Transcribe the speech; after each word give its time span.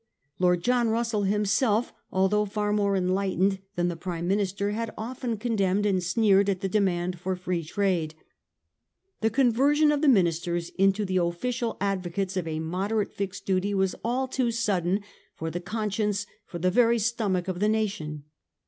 Lord 0.39 0.63
John 0.63 0.89
Russell 0.89 1.25
himself, 1.25 1.93
although 2.11 2.43
far 2.45 2.73
more 2.73 2.95
enlightened 2.95 3.59
than 3.75 3.87
the 3.87 3.95
Prime 3.95 4.27
Minister, 4.27 4.71
had 4.71 4.89
often 4.97 5.37
condemned 5.37 5.85
and 5.85 6.01
sneered 6.01 6.49
at 6.49 6.61
the 6.61 6.67
demand 6.67 7.19
for 7.19 7.35
Free 7.35 7.63
Trade. 7.63 8.15
The 9.19 9.29
conversion 9.29 9.91
of 9.91 10.01
the 10.01 10.07
ministers 10.07 10.69
into 10.71 11.05
the 11.05 11.17
official 11.17 11.77
advocates 11.79 12.35
of 12.35 12.47
a 12.47 12.57
moderate 12.57 13.13
fixed 13.13 13.45
duty 13.45 13.75
was 13.75 13.93
all 14.03 14.27
too 14.27 14.49
sudden 14.49 15.01
for 15.35 15.51
the 15.51 15.59
conscience, 15.61 16.25
for 16.47 16.57
the 16.57 16.71
very 16.71 16.97
stomach 16.97 17.47
of 17.47 17.59
the 17.59 17.69
nation. 17.69 18.23